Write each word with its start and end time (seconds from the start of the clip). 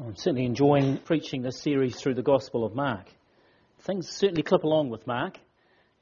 I'm 0.00 0.14
certainly 0.14 0.44
enjoying 0.44 0.98
preaching 0.98 1.42
this 1.42 1.60
series 1.60 1.96
through 1.96 2.14
the 2.14 2.22
Gospel 2.22 2.64
of 2.64 2.72
Mark. 2.72 3.06
Things 3.80 4.08
certainly 4.08 4.44
clip 4.44 4.62
along 4.62 4.90
with 4.90 5.04
Mark. 5.08 5.38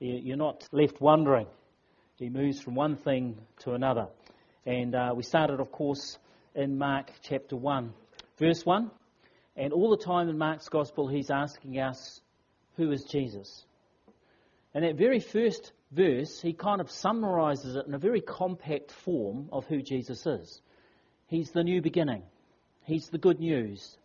You're 0.01 0.37
not 0.37 0.69
left 0.71 1.01
wondering. 1.01 1.47
He 2.17 2.29
moves 2.29 2.61
from 2.61 2.75
one 2.75 2.97
thing 2.97 3.39
to 3.61 3.73
another. 3.73 4.09
And 4.67 4.95
uh, 4.95 5.15
we 5.17 5.23
started, 5.23 5.61
of 5.61 5.73
course, 5.73 6.19
in 6.55 6.77
Mark 6.77 7.11
chapter 7.23 7.57
1, 7.57 7.95
verse 8.39 8.67
1. 8.67 8.91
And 9.57 9.73
all 9.73 9.89
the 9.89 10.05
time 10.05 10.29
in 10.29 10.37
Mark's 10.37 10.69
Gospel, 10.69 11.09
he's 11.09 11.31
asking 11.31 11.81
us, 11.81 12.21
Who 12.77 12.93
is 12.93 13.03
Jesus? 13.05 13.65
And 14.75 14.85
that 14.85 14.97
very 14.97 15.21
first 15.21 15.73
verse, 15.91 16.39
he 16.43 16.53
kind 16.53 16.83
of 16.83 16.91
summarizes 16.91 17.77
it 17.77 17.87
in 17.87 17.95
a 17.95 17.99
very 17.99 18.21
compact 18.21 18.93
form 18.93 19.49
of 19.53 19.65
who 19.65 19.81
Jesus 19.81 20.27
is. 20.27 20.61
He's 21.29 21.51
the 21.51 21.65
new 21.65 21.81
beginning. 21.81 22.25
He's 22.87 23.09
the 23.09 23.19
good 23.19 23.41
news. 23.41 23.99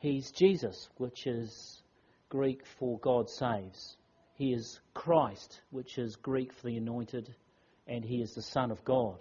He's 0.00 0.32
Jesus, 0.32 0.88
which 0.96 1.24
is 1.28 1.80
Greek 2.28 2.66
for 2.66 2.98
God 2.98 3.30
saves. 3.30 3.96
He 4.34 4.52
is 4.52 4.80
Christ, 4.92 5.60
which 5.70 5.98
is 5.98 6.16
Greek 6.16 6.52
for 6.52 6.66
the 6.66 6.76
anointed, 6.78 7.32
and 7.86 8.04
he 8.04 8.16
is 8.20 8.34
the 8.34 8.42
Son 8.42 8.72
of 8.72 8.84
God. 8.84 9.18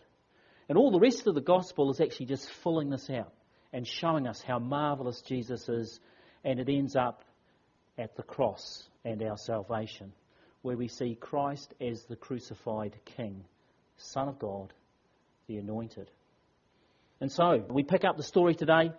And 0.68 0.80
all 0.80 0.90
the 0.90 1.00
rest 1.00 1.28
of 1.28 1.36
the 1.36 1.42
gospel 1.42 1.92
is 1.92 2.02
actually 2.02 2.26
just 2.26 2.50
filling 2.64 2.90
this 2.90 3.08
out 3.12 3.32
and 3.72 3.88
showing 3.88 4.26
us 4.26 4.42
how 4.42 4.58
marvelous 4.58 5.22
Jesus 5.22 5.70
is, 5.70 6.00
and 6.44 6.60
it 6.60 6.68
ends 6.68 6.96
up 6.96 7.24
at 8.00 8.16
the 8.16 8.24
cross 8.24 8.90
and 9.06 9.22
our 9.22 9.38
salvation, 9.38 10.12
where 10.64 10.76
we 10.76 10.88
see 10.88 11.14
Christ 11.14 11.72
as 11.80 12.04
the 12.06 12.16
crucified 12.16 12.96
King, 13.06 13.46
Son 13.98 14.28
of 14.28 14.40
God, 14.40 14.74
the 15.46 15.58
anointed. 15.58 16.10
And 17.20 17.32
so 17.32 17.64
we 17.70 17.84
pick 17.84 18.06
up 18.06 18.18
the 18.18 18.24
story 18.24 18.54
today 18.54 18.92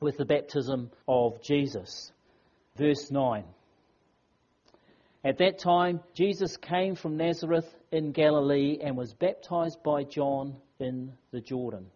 with 0.00 0.16
the 0.16 0.24
baptism 0.24 0.90
of 1.06 1.42
Jesus. 1.42 2.10
Verse 2.76 3.10
9. 3.10 3.44
At 5.24 5.38
that 5.38 5.58
time, 5.58 6.00
Jesus 6.14 6.56
came 6.56 6.94
from 6.94 7.16
Nazareth 7.16 7.66
in 7.90 8.12
Galilee 8.12 8.78
and 8.82 8.96
was 8.96 9.12
baptized 9.12 9.82
by 9.82 10.04
John 10.04 10.56
in 10.78 11.12
the 11.32 11.40
Jordan. 11.40 11.86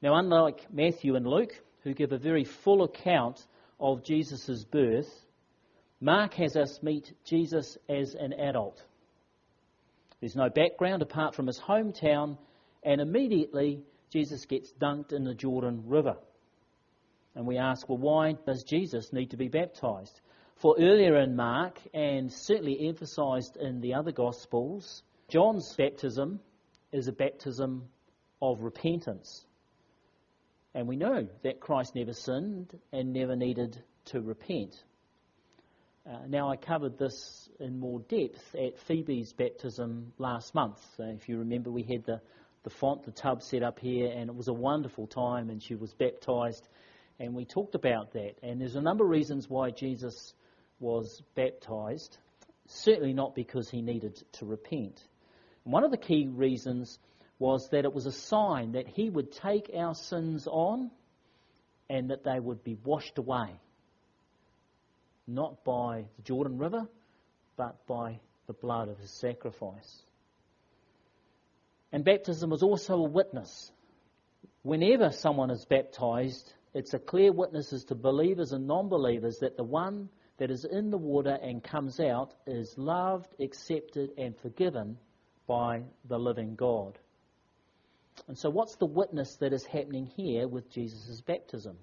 Now, 0.00 0.14
unlike 0.14 0.66
Matthew 0.72 1.16
and 1.16 1.26
Luke, 1.26 1.52
who 1.82 1.92
give 1.92 2.12
a 2.12 2.18
very 2.18 2.44
full 2.44 2.84
account 2.84 3.44
of 3.80 4.04
Jesus' 4.04 4.64
birth, 4.64 5.08
Mark 6.00 6.34
has 6.34 6.56
us 6.56 6.82
meet 6.82 7.12
Jesus 7.24 7.76
as 7.88 8.14
an 8.14 8.32
adult. 8.34 8.82
There's 10.20 10.36
no 10.36 10.48
background 10.48 11.02
apart 11.02 11.34
from 11.34 11.46
his 11.46 11.58
hometown, 11.58 12.38
and 12.82 13.00
immediately 13.00 13.82
Jesus 14.10 14.46
gets 14.46 14.72
dunked 14.72 15.12
in 15.12 15.24
the 15.24 15.34
Jordan 15.34 15.82
River. 15.86 16.16
And 17.34 17.46
we 17.46 17.58
ask, 17.58 17.88
well, 17.88 17.98
why 17.98 18.34
does 18.46 18.64
Jesus 18.64 19.12
need 19.12 19.30
to 19.30 19.36
be 19.36 19.48
baptized? 19.48 20.20
For 20.56 20.74
earlier 20.78 21.18
in 21.18 21.36
Mark, 21.36 21.78
and 21.92 22.32
certainly 22.32 22.88
emphasized 22.88 23.58
in 23.58 23.80
the 23.80 23.94
other 23.94 24.12
Gospels, 24.12 25.02
John's 25.28 25.74
baptism 25.76 26.40
is 26.92 27.08
a 27.08 27.12
baptism 27.12 27.88
of 28.40 28.62
repentance. 28.62 29.44
And 30.74 30.86
we 30.86 30.96
know 30.96 31.26
that 31.42 31.60
Christ 31.60 31.94
never 31.94 32.12
sinned 32.12 32.78
and 32.92 33.12
never 33.12 33.36
needed 33.36 33.82
to 34.06 34.20
repent. 34.20 34.82
Uh, 36.08 36.18
now, 36.28 36.50
I 36.50 36.56
covered 36.56 36.98
this 36.98 37.48
in 37.58 37.80
more 37.80 38.00
depth 38.00 38.54
at 38.54 38.78
Phoebe's 38.86 39.32
baptism 39.32 40.12
last 40.18 40.54
month. 40.54 40.78
So 40.96 41.02
if 41.04 41.28
you 41.28 41.38
remember, 41.38 41.70
we 41.70 41.82
had 41.82 42.04
the 42.04 42.20
the 42.66 42.70
font, 42.70 43.04
the 43.04 43.12
tub 43.12 43.44
set 43.44 43.62
up 43.62 43.78
here, 43.78 44.10
and 44.10 44.28
it 44.28 44.34
was 44.34 44.48
a 44.48 44.52
wonderful 44.52 45.06
time, 45.06 45.50
and 45.50 45.62
she 45.62 45.76
was 45.76 45.94
baptized, 45.94 46.68
and 47.20 47.32
we 47.32 47.44
talked 47.44 47.76
about 47.76 48.12
that. 48.14 48.32
And 48.42 48.60
there's 48.60 48.74
a 48.74 48.80
number 48.80 49.04
of 49.04 49.10
reasons 49.10 49.48
why 49.48 49.70
Jesus 49.70 50.34
was 50.80 51.22
baptized, 51.36 52.18
certainly 52.66 53.12
not 53.12 53.36
because 53.36 53.70
he 53.70 53.82
needed 53.82 54.20
to 54.32 54.46
repent. 54.46 55.00
One 55.62 55.84
of 55.84 55.92
the 55.92 55.96
key 55.96 56.26
reasons 56.26 56.98
was 57.38 57.68
that 57.70 57.84
it 57.84 57.94
was 57.94 58.06
a 58.06 58.12
sign 58.12 58.72
that 58.72 58.88
he 58.88 59.10
would 59.10 59.30
take 59.30 59.70
our 59.72 59.94
sins 59.94 60.48
on 60.50 60.90
and 61.88 62.10
that 62.10 62.24
they 62.24 62.40
would 62.40 62.64
be 62.64 62.76
washed 62.82 63.18
away, 63.18 63.60
not 65.28 65.62
by 65.62 66.06
the 66.16 66.22
Jordan 66.22 66.58
River, 66.58 66.88
but 67.56 67.86
by 67.86 68.18
the 68.48 68.54
blood 68.54 68.88
of 68.88 68.98
his 68.98 69.12
sacrifice. 69.12 70.02
And 71.96 72.04
baptism 72.04 72.50
was 72.50 72.62
also 72.62 72.96
a 72.96 73.08
witness. 73.08 73.72
Whenever 74.60 75.10
someone 75.12 75.50
is 75.50 75.64
baptized, 75.64 76.52
it's 76.74 76.92
a 76.92 76.98
clear 76.98 77.32
witness 77.32 77.72
as 77.72 77.84
to 77.84 77.94
believers 77.94 78.52
and 78.52 78.66
non 78.66 78.90
believers 78.90 79.38
that 79.38 79.56
the 79.56 79.64
one 79.64 80.10
that 80.36 80.50
is 80.50 80.66
in 80.66 80.90
the 80.90 80.98
water 80.98 81.38
and 81.42 81.64
comes 81.64 81.98
out 81.98 82.34
is 82.46 82.76
loved, 82.76 83.34
accepted, 83.40 84.10
and 84.18 84.36
forgiven 84.36 84.98
by 85.46 85.84
the 86.06 86.18
living 86.18 86.54
God. 86.54 86.98
And 88.28 88.36
so, 88.36 88.50
what's 88.50 88.76
the 88.76 88.84
witness 88.84 89.36
that 89.36 89.54
is 89.54 89.64
happening 89.64 90.04
here 90.04 90.46
with 90.46 90.70
Jesus' 90.70 91.22
baptism? 91.22 91.78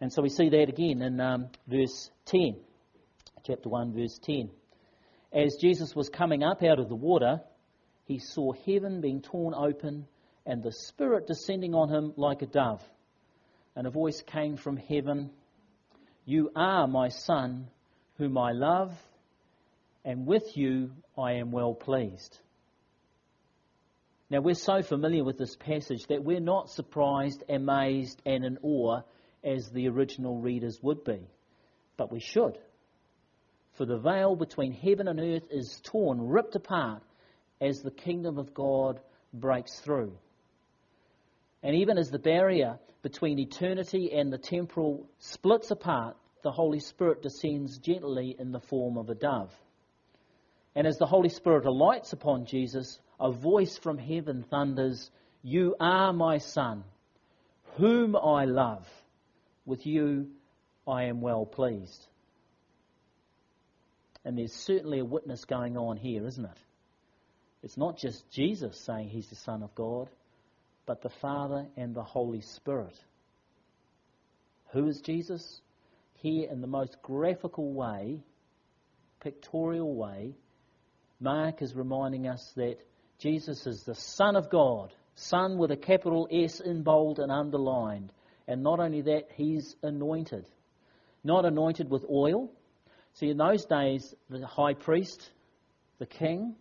And 0.00 0.10
so 0.10 0.22
we 0.22 0.30
see 0.30 0.48
that 0.48 0.70
again 0.70 1.02
in 1.02 1.20
um, 1.20 1.48
verse 1.68 2.10
10, 2.24 2.56
chapter 3.46 3.68
1, 3.68 3.92
verse 3.92 4.18
10. 4.22 4.48
As 5.30 5.56
Jesus 5.60 5.94
was 5.94 6.08
coming 6.08 6.42
up 6.42 6.62
out 6.62 6.78
of 6.78 6.88
the 6.88 6.94
water, 6.94 7.42
he 8.04 8.18
saw 8.18 8.52
heaven 8.52 9.00
being 9.00 9.22
torn 9.22 9.54
open 9.54 10.06
and 10.46 10.62
the 10.62 10.72
Spirit 10.72 11.26
descending 11.26 11.74
on 11.74 11.88
him 11.88 12.12
like 12.16 12.42
a 12.42 12.46
dove. 12.46 12.82
And 13.76 13.86
a 13.86 13.90
voice 13.90 14.22
came 14.22 14.56
from 14.56 14.76
heaven 14.76 15.30
You 16.24 16.50
are 16.54 16.86
my 16.86 17.08
Son, 17.08 17.68
whom 18.18 18.38
I 18.38 18.52
love, 18.52 18.92
and 20.04 20.26
with 20.26 20.56
you 20.56 20.92
I 21.18 21.34
am 21.34 21.50
well 21.50 21.74
pleased. 21.74 22.38
Now, 24.30 24.40
we're 24.40 24.54
so 24.54 24.82
familiar 24.82 25.22
with 25.22 25.38
this 25.38 25.54
passage 25.56 26.06
that 26.08 26.24
we're 26.24 26.40
not 26.40 26.70
surprised, 26.70 27.44
amazed, 27.48 28.20
and 28.24 28.44
in 28.44 28.58
awe 28.62 29.02
as 29.42 29.70
the 29.70 29.88
original 29.88 30.38
readers 30.38 30.82
would 30.82 31.04
be. 31.04 31.28
But 31.96 32.10
we 32.10 32.20
should. 32.20 32.58
For 33.74 33.84
the 33.84 33.98
veil 33.98 34.34
between 34.34 34.72
heaven 34.72 35.08
and 35.08 35.20
earth 35.20 35.44
is 35.50 35.80
torn, 35.84 36.20
ripped 36.20 36.56
apart, 36.56 37.02
as 37.64 37.80
the 37.80 37.90
kingdom 37.90 38.38
of 38.38 38.52
God 38.52 39.00
breaks 39.32 39.80
through. 39.80 40.16
And 41.62 41.76
even 41.76 41.96
as 41.96 42.10
the 42.10 42.18
barrier 42.18 42.78
between 43.02 43.38
eternity 43.38 44.12
and 44.12 44.32
the 44.32 44.38
temporal 44.38 45.08
splits 45.18 45.70
apart, 45.70 46.16
the 46.42 46.52
Holy 46.52 46.78
Spirit 46.78 47.22
descends 47.22 47.78
gently 47.78 48.36
in 48.38 48.52
the 48.52 48.60
form 48.60 48.98
of 48.98 49.08
a 49.08 49.14
dove. 49.14 49.50
And 50.74 50.86
as 50.86 50.98
the 50.98 51.06
Holy 51.06 51.30
Spirit 51.30 51.64
alights 51.64 52.12
upon 52.12 52.44
Jesus, 52.44 52.98
a 53.18 53.30
voice 53.32 53.78
from 53.78 53.96
heaven 53.96 54.44
thunders, 54.50 55.10
You 55.42 55.74
are 55.80 56.12
my 56.12 56.38
Son, 56.38 56.84
whom 57.76 58.14
I 58.14 58.44
love. 58.44 58.86
With 59.64 59.86
you 59.86 60.28
I 60.86 61.04
am 61.04 61.22
well 61.22 61.46
pleased. 61.46 62.06
And 64.24 64.36
there's 64.36 64.52
certainly 64.52 64.98
a 64.98 65.04
witness 65.04 65.44
going 65.46 65.76
on 65.78 65.96
here, 65.96 66.26
isn't 66.26 66.44
it? 66.44 66.58
It's 67.64 67.78
not 67.78 67.96
just 67.96 68.30
Jesus 68.30 68.78
saying 68.84 69.08
he's 69.08 69.28
the 69.28 69.36
Son 69.36 69.62
of 69.62 69.74
God, 69.74 70.10
but 70.84 71.00
the 71.00 71.08
Father 71.08 71.66
and 71.78 71.94
the 71.94 72.02
Holy 72.02 72.42
Spirit. 72.42 72.94
Who 74.72 74.86
is 74.86 75.00
Jesus? 75.00 75.62
Here, 76.16 76.46
in 76.50 76.60
the 76.60 76.66
most 76.66 76.98
graphical 77.02 77.72
way, 77.72 78.20
pictorial 79.20 79.94
way, 79.94 80.34
Mark 81.20 81.62
is 81.62 81.74
reminding 81.74 82.28
us 82.28 82.52
that 82.56 82.76
Jesus 83.18 83.66
is 83.66 83.82
the 83.84 83.94
Son 83.94 84.36
of 84.36 84.50
God, 84.50 84.92
Son 85.14 85.56
with 85.56 85.70
a 85.70 85.76
capital 85.76 86.28
S 86.30 86.60
in 86.60 86.82
bold 86.82 87.18
and 87.18 87.32
underlined. 87.32 88.12
And 88.46 88.62
not 88.62 88.78
only 88.78 89.00
that, 89.02 89.28
he's 89.36 89.74
anointed. 89.82 90.44
Not 91.22 91.46
anointed 91.46 91.88
with 91.88 92.04
oil. 92.10 92.50
See, 93.14 93.30
in 93.30 93.38
those 93.38 93.64
days, 93.64 94.14
the 94.28 94.46
high 94.46 94.74
priest, 94.74 95.30
the 95.98 96.04
king, 96.04 96.56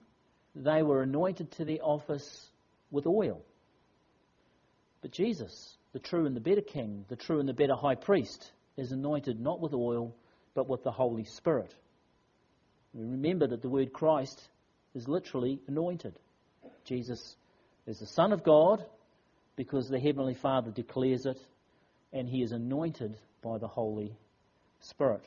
they 0.55 0.83
were 0.83 1.01
anointed 1.01 1.51
to 1.51 1.65
the 1.65 1.81
office 1.81 2.49
with 2.91 3.07
oil. 3.07 3.41
But 5.01 5.11
Jesus, 5.11 5.75
the 5.91 5.99
true 5.99 6.25
and 6.25 6.35
the 6.35 6.41
better 6.41 6.61
king, 6.61 7.05
the 7.09 7.15
true 7.15 7.39
and 7.39 7.49
the 7.49 7.53
better 7.53 7.75
high 7.75 7.95
priest, 7.95 8.51
is 8.77 8.91
anointed 8.91 9.39
not 9.39 9.59
with 9.59 9.73
oil, 9.73 10.15
but 10.55 10.69
with 10.69 10.83
the 10.83 10.91
Holy 10.91 11.25
Spirit. 11.25 11.73
We 12.93 13.05
remember 13.05 13.47
that 13.47 13.61
the 13.61 13.69
word 13.69 13.91
Christ 13.91 14.41
is 14.93 15.07
literally 15.07 15.59
anointed. 15.67 16.13
Jesus 16.85 17.35
is 17.87 17.99
the 17.99 18.05
Son 18.05 18.31
of 18.31 18.43
God 18.43 18.85
because 19.55 19.89
the 19.89 19.99
Heavenly 19.99 20.35
Father 20.35 20.71
declares 20.71 21.25
it, 21.25 21.39
and 22.11 22.27
he 22.27 22.43
is 22.43 22.51
anointed 22.51 23.17
by 23.41 23.57
the 23.57 23.67
Holy 23.67 24.15
Spirit. 24.79 25.23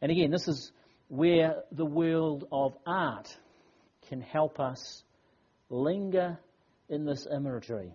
And 0.00 0.12
again, 0.12 0.30
this 0.30 0.46
is 0.46 0.70
where 1.08 1.62
the 1.72 1.84
world 1.84 2.46
of 2.52 2.76
art 2.86 3.36
can 4.08 4.20
help 4.20 4.58
us 4.58 5.02
linger 5.68 6.38
in 6.88 7.04
this 7.04 7.26
imagery. 7.30 7.92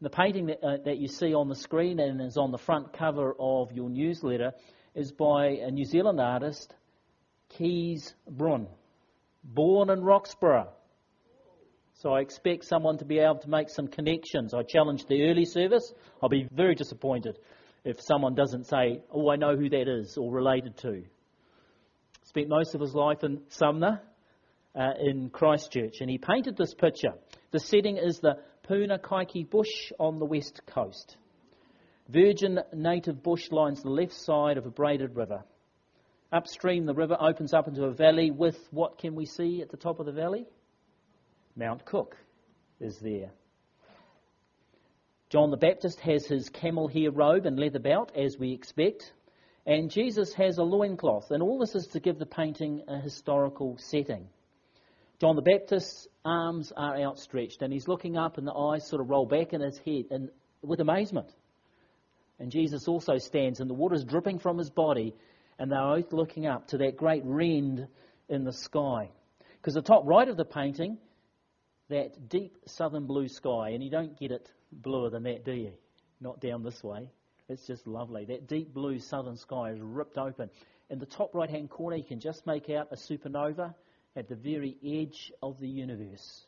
The 0.00 0.10
painting 0.10 0.46
that, 0.46 0.64
uh, 0.64 0.76
that 0.84 0.98
you 0.98 1.08
see 1.08 1.34
on 1.34 1.48
the 1.48 1.56
screen 1.56 1.98
and 1.98 2.20
is 2.20 2.36
on 2.36 2.50
the 2.50 2.58
front 2.58 2.92
cover 2.92 3.34
of 3.38 3.72
your 3.72 3.90
newsletter 3.90 4.52
is 4.94 5.12
by 5.12 5.46
a 5.46 5.70
New 5.70 5.84
Zealand 5.84 6.20
artist, 6.20 6.74
Kees 7.50 8.14
Bruin, 8.28 8.68
born 9.42 9.90
in 9.90 10.02
Roxburgh. 10.02 10.68
So 11.94 12.12
I 12.12 12.20
expect 12.20 12.64
someone 12.64 12.98
to 12.98 13.04
be 13.04 13.18
able 13.18 13.40
to 13.40 13.50
make 13.50 13.68
some 13.68 13.88
connections. 13.88 14.54
I 14.54 14.62
challenged 14.62 15.08
the 15.08 15.24
early 15.24 15.44
service. 15.44 15.92
I'll 16.22 16.28
be 16.28 16.48
very 16.52 16.76
disappointed 16.76 17.38
if 17.84 18.00
someone 18.00 18.36
doesn't 18.36 18.66
say, 18.66 19.00
oh, 19.10 19.30
I 19.30 19.36
know 19.36 19.56
who 19.56 19.68
that 19.68 19.88
is 19.88 20.16
or 20.16 20.32
related 20.32 20.76
to. 20.78 21.02
Spent 22.22 22.48
most 22.48 22.74
of 22.76 22.80
his 22.80 22.94
life 22.94 23.24
in 23.24 23.40
Sumner, 23.48 24.00
uh, 24.78 24.92
in 25.00 25.28
Christchurch, 25.30 26.00
and 26.00 26.08
he 26.08 26.18
painted 26.18 26.56
this 26.56 26.72
picture. 26.72 27.14
The 27.50 27.58
setting 27.58 27.96
is 27.96 28.20
the 28.20 28.38
Punakaiki 28.68 29.50
bush 29.50 29.92
on 29.98 30.18
the 30.18 30.24
west 30.24 30.60
coast. 30.66 31.16
Virgin 32.08 32.60
native 32.72 33.22
bush 33.22 33.50
lines 33.50 33.82
the 33.82 33.90
left 33.90 34.12
side 34.12 34.56
of 34.56 34.66
a 34.66 34.70
braided 34.70 35.16
river. 35.16 35.42
Upstream, 36.30 36.86
the 36.86 36.94
river 36.94 37.16
opens 37.18 37.52
up 37.52 37.66
into 37.66 37.84
a 37.84 37.92
valley 37.92 38.30
with 38.30 38.56
what 38.70 38.98
can 38.98 39.14
we 39.14 39.26
see 39.26 39.62
at 39.62 39.70
the 39.70 39.76
top 39.76 39.98
of 39.98 40.06
the 40.06 40.12
valley? 40.12 40.46
Mount 41.56 41.84
Cook 41.84 42.16
is 42.80 42.98
there. 42.98 43.30
John 45.30 45.50
the 45.50 45.56
Baptist 45.56 46.00
has 46.00 46.26
his 46.26 46.48
camel 46.50 46.88
hair 46.88 47.10
robe 47.10 47.46
and 47.46 47.58
leather 47.58 47.78
belt, 47.80 48.12
as 48.14 48.38
we 48.38 48.52
expect, 48.52 49.12
and 49.66 49.90
Jesus 49.90 50.32
has 50.34 50.58
a 50.58 50.62
loincloth, 50.62 51.30
and 51.30 51.42
all 51.42 51.58
this 51.58 51.74
is 51.74 51.88
to 51.88 52.00
give 52.00 52.18
the 52.18 52.26
painting 52.26 52.82
a 52.88 52.98
historical 52.98 53.76
setting. 53.78 54.28
John 55.20 55.34
the 55.34 55.42
Baptist's 55.42 56.06
arms 56.24 56.72
are 56.76 56.96
outstretched 56.96 57.62
and 57.62 57.72
he's 57.72 57.88
looking 57.88 58.16
up 58.16 58.38
and 58.38 58.46
the 58.46 58.54
eyes 58.54 58.86
sort 58.88 59.00
of 59.00 59.10
roll 59.10 59.26
back 59.26 59.52
in 59.52 59.60
his 59.60 59.78
head 59.78 60.04
and 60.10 60.30
with 60.62 60.80
amazement. 60.80 61.28
And 62.38 62.52
Jesus 62.52 62.86
also 62.86 63.18
stands 63.18 63.58
and 63.58 63.68
the 63.68 63.74
water 63.74 63.96
is 63.96 64.04
dripping 64.04 64.38
from 64.38 64.58
his 64.58 64.70
body 64.70 65.14
and 65.58 65.72
they're 65.72 65.80
both 65.80 66.12
looking 66.12 66.46
up 66.46 66.68
to 66.68 66.78
that 66.78 66.96
great 66.96 67.22
rend 67.24 67.88
in 68.28 68.44
the 68.44 68.52
sky. 68.52 69.10
Because 69.56 69.74
the 69.74 69.82
top 69.82 70.04
right 70.06 70.28
of 70.28 70.36
the 70.36 70.44
painting, 70.44 70.98
that 71.88 72.28
deep 72.28 72.56
southern 72.66 73.06
blue 73.06 73.26
sky, 73.26 73.70
and 73.70 73.82
you 73.82 73.90
don't 73.90 74.16
get 74.18 74.30
it 74.30 74.48
bluer 74.70 75.10
than 75.10 75.24
that, 75.24 75.44
do 75.44 75.52
you? 75.52 75.72
Not 76.20 76.40
down 76.40 76.62
this 76.62 76.84
way. 76.84 77.10
It's 77.48 77.66
just 77.66 77.86
lovely. 77.88 78.24
That 78.26 78.46
deep 78.46 78.72
blue 78.72 79.00
southern 79.00 79.36
sky 79.36 79.70
is 79.70 79.80
ripped 79.80 80.18
open. 80.18 80.50
In 80.90 80.98
the 81.00 81.06
top 81.06 81.34
right 81.34 81.50
hand 81.50 81.70
corner, 81.70 81.96
you 81.96 82.04
can 82.04 82.20
just 82.20 82.46
make 82.46 82.70
out 82.70 82.88
a 82.92 82.96
supernova 82.96 83.74
at 84.18 84.28
the 84.28 84.34
very 84.34 84.76
edge 84.84 85.32
of 85.40 85.60
the 85.60 85.68
universe. 85.68 86.44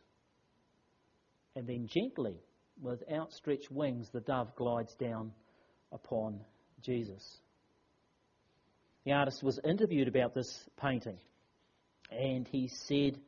And 1.54 1.68
then 1.68 1.86
gently, 1.86 2.34
with 2.82 3.02
outstretched 3.10 3.70
wings, 3.70 4.08
the 4.12 4.20
dove 4.20 4.56
glides 4.56 4.92
down 4.96 5.30
upon 5.92 6.40
Jesus. 6.82 7.22
The 9.04 9.12
artist 9.12 9.42
was 9.44 9.60
interviewed 9.64 10.08
about 10.08 10.34
this 10.34 10.68
painting, 10.80 11.18
and 12.10 12.48
he 12.48 12.68
said 12.88 13.18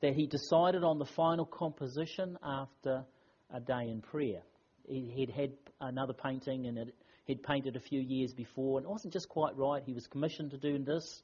that 0.00 0.14
he 0.14 0.26
decided 0.26 0.82
on 0.82 0.98
the 0.98 1.06
final 1.06 1.46
composition 1.46 2.36
after 2.42 3.04
a 3.52 3.60
day 3.60 3.88
in 3.88 4.02
prayer. 4.02 4.42
He'd 4.88 5.30
had 5.30 5.52
another 5.80 6.12
painting 6.12 6.66
and 6.66 6.92
he'd 7.26 7.42
painted 7.42 7.76
a 7.76 7.80
few 7.80 8.00
years 8.00 8.34
before, 8.34 8.78
and 8.78 8.86
it 8.86 8.90
wasn't 8.90 9.12
just 9.12 9.28
quite 9.28 9.56
right. 9.56 9.82
He 9.86 9.94
was 9.94 10.06
commissioned 10.08 10.50
to 10.50 10.58
do 10.58 10.78
this, 10.78 11.22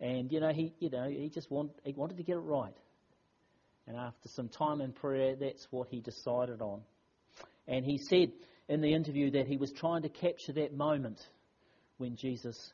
and 0.00 0.30
you 0.30 0.40
know, 0.40 0.52
he 0.52 0.72
you 0.78 0.90
know 0.90 1.08
he 1.08 1.28
just 1.28 1.50
want, 1.50 1.70
he 1.84 1.92
wanted 1.92 2.16
to 2.16 2.22
get 2.22 2.36
it 2.36 2.40
right. 2.40 2.76
And 3.86 3.96
after 3.96 4.28
some 4.28 4.48
time 4.48 4.80
in 4.80 4.92
prayer, 4.92 5.36
that's 5.36 5.66
what 5.70 5.88
he 5.88 6.00
decided 6.00 6.62
on. 6.62 6.80
And 7.68 7.84
he 7.84 7.98
said 7.98 8.32
in 8.68 8.80
the 8.80 8.94
interview 8.94 9.30
that 9.32 9.46
he 9.46 9.56
was 9.56 9.72
trying 9.72 10.02
to 10.02 10.08
capture 10.08 10.52
that 10.54 10.74
moment 10.74 11.20
when 11.98 12.16
Jesus 12.16 12.72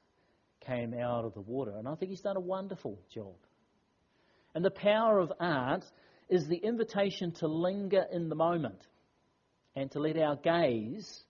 came 0.60 0.94
out 0.94 1.24
of 1.24 1.34
the 1.34 1.40
water. 1.40 1.72
And 1.76 1.88
I 1.88 1.94
think 1.94 2.10
he's 2.10 2.20
done 2.20 2.36
a 2.36 2.40
wonderful 2.40 2.98
job. 3.12 3.34
And 4.54 4.64
the 4.64 4.70
power 4.70 5.18
of 5.18 5.32
art 5.40 5.84
is 6.28 6.46
the 6.46 6.56
invitation 6.56 7.32
to 7.32 7.48
linger 7.48 8.04
in 8.12 8.28
the 8.28 8.34
moment 8.34 8.80
and 9.74 9.90
to 9.92 10.00
let 10.00 10.16
our 10.16 10.36
gaze 10.36 11.24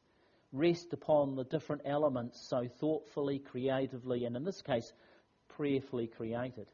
rest 0.52 0.92
upon 0.92 1.37
the 1.37 1.44
different 1.44 1.82
elements 1.84 2.46
so 2.48 2.66
thoughtfully, 2.81 3.38
creatively, 3.38 4.25
and 4.25 4.37
in 4.37 4.44
this 4.44 4.60
case, 4.62 4.92
prayerfully 5.60 6.06
created. 6.06 6.66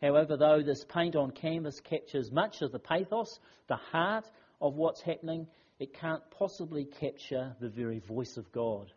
However, 0.00 0.36
though 0.36 0.62
this 0.62 0.84
paint 0.84 1.16
on 1.16 1.32
canvas 1.32 1.80
captures 1.80 2.30
much 2.30 2.62
of 2.62 2.70
the 2.70 2.78
pathos, 2.78 3.40
the 3.66 3.74
heart 3.74 4.24
of 4.60 4.76
what's 4.76 5.00
happening, 5.00 5.48
it 5.80 5.92
can't 5.92 6.22
possibly 6.38 6.84
capture 6.84 7.56
the 7.60 7.68
very 7.68 7.98
voice 7.98 8.36
of 8.36 8.52
God. 8.52 8.92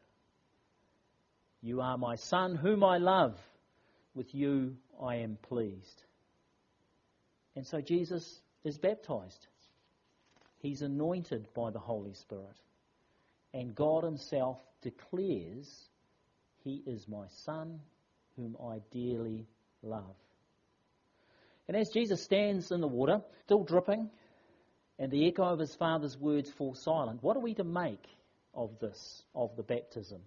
You 1.63 1.81
are 1.81 1.97
my 1.97 2.15
son, 2.15 2.53
whom 2.53 2.83
I 2.83 2.99
love. 2.99 3.39
With 4.13 4.35
you 4.35 4.75
I 5.03 5.15
am 5.15 5.39
pleased. 5.41 6.03
And 7.55 7.65
so 7.65 7.81
Jesus 7.81 8.39
is 8.63 8.77
baptized. 8.77 9.47
He's 10.59 10.83
anointed 10.83 11.47
by 11.55 11.71
the 11.71 11.79
Holy 11.79 12.13
Spirit. 12.13 12.59
And 13.51 13.73
God 13.73 14.03
Himself 14.03 14.59
declares, 14.83 15.89
He 16.63 16.83
is 16.85 17.07
my 17.07 17.25
son, 17.45 17.79
whom 18.39 18.55
I 18.63 18.79
dearly 18.91 19.45
love. 19.83 20.15
And 21.67 21.75
as 21.75 21.89
Jesus 21.89 22.23
stands 22.23 22.71
in 22.71 22.81
the 22.81 22.87
water, 22.87 23.21
still 23.43 23.63
dripping, 23.63 24.09
and 24.97 25.11
the 25.11 25.27
echo 25.27 25.43
of 25.43 25.59
his 25.59 25.75
Father's 25.75 26.17
words 26.17 26.49
fall 26.49 26.73
silent, 26.73 27.21
what 27.21 27.37
are 27.37 27.41
we 27.41 27.53
to 27.55 27.63
make 27.63 28.03
of 28.53 28.79
this, 28.79 29.23
of 29.35 29.55
the 29.55 29.63
baptism? 29.63 30.21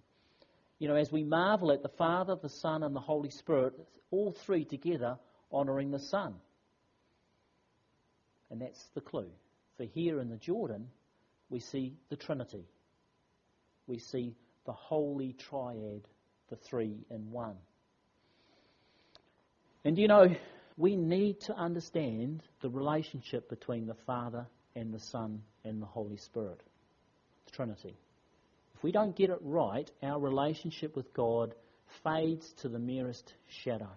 You 0.79 0.87
know, 0.87 0.95
as 0.95 1.11
we 1.11 1.23
marvel 1.23 1.71
at 1.71 1.81
the 1.81 1.89
Father, 1.89 2.35
the 2.35 2.49
Son, 2.49 2.83
and 2.83 2.95
the 2.95 2.99
Holy 2.99 3.29
Spirit, 3.29 3.73
all 4.11 4.31
three 4.31 4.63
together 4.63 5.17
honouring 5.51 5.91
the 5.91 5.99
Son. 5.99 6.35
And 8.49 8.61
that's 8.61 8.83
the 8.93 9.01
clue. 9.01 9.29
For 9.77 9.85
here 9.85 10.19
in 10.19 10.29
the 10.29 10.37
Jordan, 10.37 10.87
we 11.49 11.59
see 11.59 11.95
the 12.09 12.15
Trinity. 12.15 12.65
We 13.87 13.97
see 13.97 14.35
the 14.65 14.73
holy 14.73 15.33
triad, 15.33 16.07
the 16.49 16.55
three 16.55 17.05
in 17.09 17.31
one. 17.31 17.57
And 19.85 19.97
you 19.97 20.07
know, 20.07 20.35
we 20.77 20.95
need 20.95 21.41
to 21.41 21.55
understand 21.55 22.41
the 22.61 22.69
relationship 22.69 23.49
between 23.49 23.85
the 23.85 23.97
Father 24.05 24.47
and 24.75 24.93
the 24.93 24.99
Son 24.99 25.41
and 25.63 25.81
the 25.81 25.85
Holy 25.85 26.17
Spirit, 26.17 26.61
the 27.45 27.51
Trinity. 27.51 27.95
If 28.75 28.83
we 28.83 28.91
don't 28.91 29.15
get 29.15 29.29
it 29.29 29.39
right, 29.41 29.89
our 30.01 30.19
relationship 30.19 30.95
with 30.95 31.13
God 31.13 31.53
fades 32.03 32.51
to 32.61 32.69
the 32.69 32.79
merest 32.79 33.33
shadow. 33.47 33.91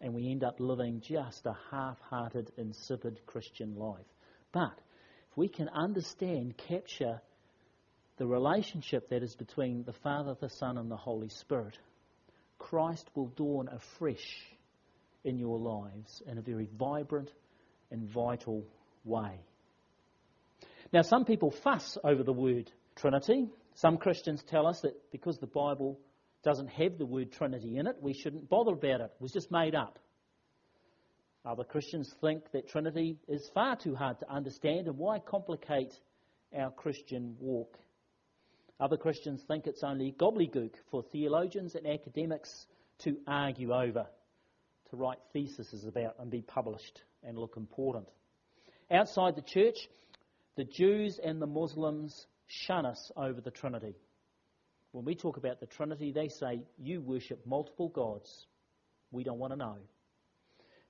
And 0.00 0.14
we 0.14 0.30
end 0.30 0.44
up 0.44 0.60
living 0.60 1.00
just 1.00 1.44
a 1.44 1.56
half 1.70 2.00
hearted, 2.00 2.52
insipid 2.56 3.20
Christian 3.26 3.76
life. 3.76 4.06
But 4.52 4.78
if 5.30 5.36
we 5.36 5.48
can 5.48 5.68
understand, 5.68 6.56
capture 6.56 7.20
the 8.16 8.26
relationship 8.26 9.08
that 9.10 9.22
is 9.22 9.34
between 9.34 9.82
the 9.84 9.92
Father, 9.92 10.36
the 10.40 10.48
Son, 10.48 10.78
and 10.78 10.90
the 10.90 10.96
Holy 10.96 11.28
Spirit, 11.28 11.76
Christ 12.58 13.08
will 13.14 13.28
dawn 13.28 13.68
afresh 13.70 14.42
in 15.24 15.38
your 15.38 15.58
lives 15.58 16.22
in 16.26 16.38
a 16.38 16.42
very 16.42 16.68
vibrant 16.78 17.30
and 17.90 18.08
vital 18.08 18.64
way. 19.04 19.40
Now, 20.92 21.02
some 21.02 21.24
people 21.24 21.50
fuss 21.50 21.98
over 22.02 22.22
the 22.22 22.32
word 22.32 22.70
Trinity. 22.96 23.48
Some 23.74 23.98
Christians 23.98 24.42
tell 24.42 24.66
us 24.66 24.80
that 24.80 24.96
because 25.12 25.38
the 25.38 25.46
Bible 25.46 26.00
doesn't 26.42 26.68
have 26.68 26.98
the 26.98 27.06
word 27.06 27.32
Trinity 27.32 27.76
in 27.78 27.86
it, 27.86 27.96
we 28.00 28.14
shouldn't 28.14 28.48
bother 28.48 28.72
about 28.72 29.00
it. 29.00 29.12
It 29.14 29.22
was 29.22 29.32
just 29.32 29.50
made 29.50 29.74
up. 29.74 29.98
Other 31.44 31.64
Christians 31.64 32.12
think 32.20 32.50
that 32.52 32.68
Trinity 32.68 33.16
is 33.28 33.48
far 33.54 33.76
too 33.76 33.94
hard 33.94 34.18
to 34.20 34.30
understand, 34.30 34.86
and 34.86 34.98
why 34.98 35.18
complicate 35.18 35.92
our 36.56 36.70
Christian 36.70 37.36
walk 37.38 37.78
other 38.80 38.96
Christians 38.96 39.42
think 39.46 39.66
it's 39.66 39.82
only 39.82 40.12
gobbledygook 40.12 40.74
for 40.90 41.02
theologians 41.02 41.74
and 41.74 41.86
academics 41.86 42.66
to 43.00 43.16
argue 43.26 43.72
over, 43.72 44.06
to 44.90 44.96
write 44.96 45.18
theses 45.32 45.84
about 45.84 46.14
and 46.18 46.30
be 46.30 46.42
published 46.42 47.02
and 47.24 47.36
look 47.36 47.56
important. 47.56 48.08
Outside 48.90 49.36
the 49.36 49.42
church, 49.42 49.88
the 50.56 50.64
Jews 50.64 51.18
and 51.22 51.42
the 51.42 51.46
Muslims 51.46 52.26
shun 52.46 52.86
us 52.86 53.10
over 53.16 53.40
the 53.40 53.50
Trinity. 53.50 53.94
When 54.92 55.04
we 55.04 55.14
talk 55.14 55.36
about 55.36 55.60
the 55.60 55.66
Trinity, 55.66 56.12
they 56.12 56.28
say, 56.28 56.62
You 56.78 57.00
worship 57.00 57.46
multiple 57.46 57.88
gods. 57.88 58.46
We 59.10 59.24
don't 59.24 59.38
want 59.38 59.52
to 59.52 59.58
know. 59.58 59.76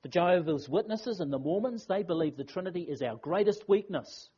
The 0.02 0.08
Jehovah's 0.08 0.68
Witnesses 0.68 1.20
and 1.20 1.32
the 1.32 1.38
Mormons, 1.38 1.86
they 1.86 2.02
believe 2.02 2.36
the 2.36 2.44
Trinity 2.44 2.82
is 2.82 3.02
our 3.02 3.16
greatest 3.16 3.68
weakness. 3.68 4.30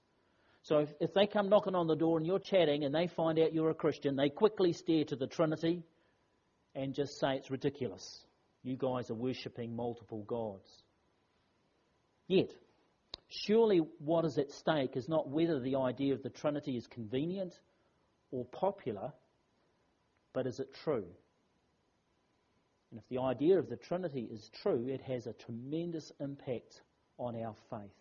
So 0.63 0.79
if, 0.79 0.91
if 1.01 1.15
they 1.15 1.27
come 1.27 1.49
knocking 1.49 1.75
on 1.75 1.87
the 1.87 1.97
door 1.97 2.19
and 2.19 2.27
you're 2.27 2.39
chatting 2.39 2.85
and 2.85 2.95
they 2.95 3.07
find 3.07 3.39
out 3.39 3.53
you're 3.53 3.71
a 3.71 3.75
Christian, 3.75 4.17
they 4.17 4.29
quickly 4.29 4.73
steer 4.73 5.05
to 5.07 5.17
the 5.17 5.27
Trinity 5.27 5.83
and 6.75 6.95
just 6.95 7.19
say 7.19 7.37
it's 7.37 7.51
ridiculous. 7.51 8.21
You 8.63 8.77
guys 8.77 9.11
are 9.11 9.15
worshipping 9.15 9.75
multiple 9.75 10.23
gods. 10.23 10.69
Yet, 12.29 12.51
Surely 13.31 13.79
what 13.99 14.25
is 14.25 14.39
at 14.39 14.51
stake 14.51 14.97
is 14.97 15.09
not 15.09 15.29
whether 15.29 15.61
the 15.61 15.77
idea 15.77 16.15
of 16.15 16.23
the 16.25 16.31
Trinity 16.31 16.77
is 16.77 16.89
convenient 16.89 17.55
or 18.33 18.45
popular, 18.47 19.13
but 20.33 20.49
is 20.49 20.59
it 20.59 20.75
true? 20.83 21.07
And 22.91 22.99
if 22.99 23.09
the 23.09 23.19
idea 23.19 23.57
of 23.61 23.69
the 23.69 23.77
Trinity 23.77 24.29
is 24.33 24.51
true, 24.63 24.89
it 24.89 25.01
has 25.03 25.29
a 25.29 25.33
tremendous 25.33 26.11
impact 26.19 26.83
on 27.19 27.41
our 27.41 27.55
faith. 27.71 27.95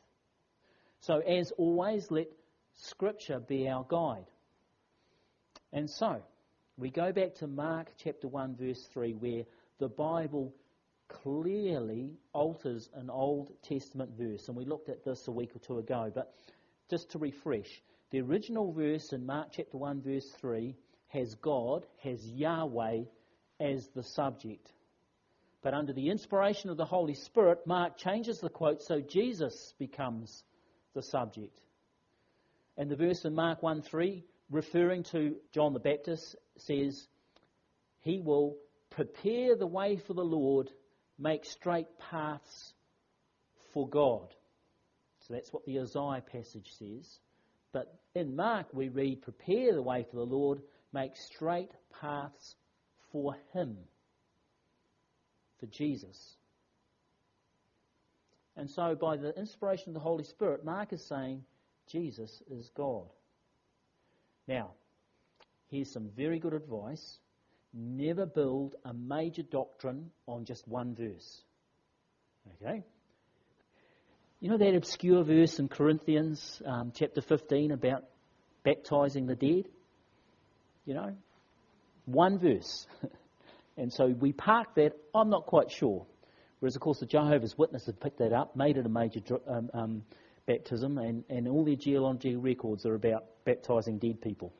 So, 1.01 1.19
as 1.19 1.51
always, 1.57 2.09
let 2.09 2.27
Scripture 2.81 3.39
be 3.39 3.67
our 3.67 3.85
guide. 3.87 4.25
And 5.73 5.89
so, 5.89 6.21
we 6.77 6.89
go 6.89 7.11
back 7.11 7.35
to 7.35 7.47
Mark 7.47 7.91
chapter 7.97 8.27
1, 8.27 8.55
verse 8.55 8.81
3, 8.93 9.13
where 9.13 9.43
the 9.79 9.89
Bible 9.89 10.53
clearly 11.09 12.11
alters 12.33 12.89
an 12.93 13.09
Old 13.09 13.51
Testament 13.63 14.11
verse. 14.17 14.47
And 14.47 14.55
we 14.55 14.65
looked 14.65 14.89
at 14.89 15.03
this 15.03 15.27
a 15.27 15.31
week 15.31 15.55
or 15.55 15.59
two 15.59 15.79
ago. 15.79 16.11
But 16.13 16.33
just 16.89 17.11
to 17.11 17.19
refresh, 17.19 17.81
the 18.11 18.21
original 18.21 18.71
verse 18.71 19.11
in 19.11 19.25
Mark 19.25 19.49
chapter 19.51 19.77
1, 19.77 20.01
verse 20.01 20.29
3 20.39 20.75
has 21.09 21.35
God, 21.35 21.85
has 22.03 22.25
Yahweh 22.25 23.03
as 23.59 23.87
the 23.89 24.03
subject. 24.03 24.71
But 25.61 25.73
under 25.73 25.91
the 25.91 26.09
inspiration 26.09 26.69
of 26.69 26.77
the 26.77 26.85
Holy 26.85 27.15
Spirit, 27.15 27.67
Mark 27.67 27.97
changes 27.97 28.39
the 28.39 28.49
quote 28.49 28.81
so 28.81 29.01
Jesus 29.01 29.73
becomes 29.77 30.43
the 30.93 31.03
subject. 31.03 31.59
And 32.79 32.89
the 32.89 32.95
verse 32.95 33.25
in 33.25 33.35
Mark 33.35 33.61
1 33.61 33.81
3, 33.81 34.23
referring 34.49 35.03
to 35.11 35.35
John 35.51 35.73
the 35.73 35.79
Baptist, 35.79 36.37
says, 36.57 37.07
He 37.99 38.21
will 38.21 38.55
prepare 38.89 39.57
the 39.57 39.67
way 39.67 39.97
for 39.97 40.13
the 40.13 40.23
Lord, 40.23 40.69
make 41.19 41.43
straight 41.43 41.87
paths 41.99 42.73
for 43.73 43.85
God. 43.87 44.33
So 45.27 45.33
that's 45.33 45.51
what 45.51 45.65
the 45.65 45.77
Isaiah 45.81 46.23
passage 46.25 46.71
says. 46.79 47.19
But 47.73 47.93
in 48.15 48.37
Mark, 48.37 48.67
we 48.71 48.87
read, 48.87 49.23
Prepare 49.23 49.73
the 49.73 49.83
way 49.83 50.05
for 50.09 50.15
the 50.15 50.25
Lord, 50.25 50.61
make 50.93 51.17
straight 51.17 51.71
paths 51.99 52.55
for 53.11 53.35
Him 53.51 53.75
for 55.59 55.65
Jesus. 55.65 56.37
And 58.55 58.69
so, 58.69 58.95
by 58.95 59.17
the 59.17 59.37
inspiration 59.37 59.89
of 59.89 59.95
the 59.95 59.99
Holy 59.99 60.23
Spirit, 60.23 60.63
Mark 60.63 60.93
is 60.93 61.05
saying 61.05 61.43
Jesus 61.91 62.41
is 62.49 62.69
God. 62.75 63.07
Now, 64.47 64.71
here's 65.69 65.91
some 65.91 66.09
very 66.15 66.39
good 66.39 66.53
advice. 66.53 67.19
Never 67.73 68.25
build 68.25 68.75
a 68.85 68.93
major 68.93 69.43
doctrine 69.43 70.09
on 70.27 70.45
just 70.45 70.67
one 70.67 70.95
verse. 70.95 71.41
Okay? 72.55 72.83
You 74.39 74.49
know 74.49 74.57
that 74.57 74.75
obscure 74.75 75.23
verse 75.23 75.59
in 75.59 75.67
Corinthians 75.67 76.61
um, 76.65 76.91
chapter 76.95 77.21
15 77.21 77.71
about 77.71 78.05
baptizing 78.63 79.27
the 79.27 79.35
dead? 79.35 79.65
You 80.85 80.93
know? 80.93 81.15
One 82.05 82.39
verse. 82.39 82.87
And 83.79 83.93
so 83.93 84.07
we 84.07 84.33
park 84.33 84.75
that. 84.75 84.91
I'm 85.15 85.29
not 85.29 85.45
quite 85.45 85.71
sure. 85.71 86.05
Whereas, 86.59 86.75
of 86.75 86.81
course, 86.81 86.99
the 86.99 87.05
Jehovah's 87.05 87.57
Witnesses 87.57 87.87
have 87.87 87.99
picked 88.01 88.19
that 88.19 88.33
up, 88.33 88.53
made 88.53 88.75
it 88.75 88.85
a 88.85 88.89
major 88.89 89.21
um, 89.47 89.69
um, 89.73 90.03
baptism, 90.49 90.97
and, 90.97 91.23
and 91.29 91.47
all 91.47 91.63
their 91.63 91.75
genealogy 91.75 92.35
records 92.35 92.83
are 92.83 92.95
about 92.95 93.23
baptizing 93.45 93.99
dead 93.99 94.19
people. 94.19 94.51